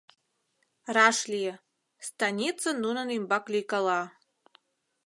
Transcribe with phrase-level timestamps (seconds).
[0.95, 1.53] Раш лие:
[2.07, 4.01] станице нунын ӱмбак лӱйкала.